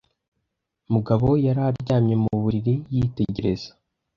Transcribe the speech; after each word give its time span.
Mugabo 0.93 1.27
yari 1.45 1.61
aryamye 1.69 2.15
mu 2.23 2.33
buriri, 2.41 2.75
yitegereza 2.93 3.69